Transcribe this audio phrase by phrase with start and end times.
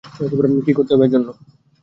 [0.65, 1.27] কী করতে হবে এর জন্য?